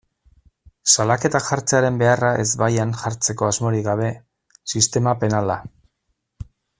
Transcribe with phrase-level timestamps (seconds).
[0.93, 4.11] Salaketak jartzearen beharra ezbaian jartzeko asmorik gabe,
[4.75, 5.63] sistema penala.